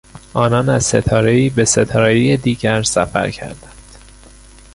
[0.33, 3.73] آنان از ستارهای به ستارهی دیگر سفر کردند.